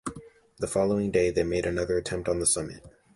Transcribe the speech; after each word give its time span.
The 0.57 0.65
following 0.65 1.11
day 1.11 1.29
they 1.29 1.43
made 1.43 1.67
another 1.67 1.95
attempt 1.95 2.27
on 2.27 2.39
the 2.39 2.47
summit. 2.47 2.83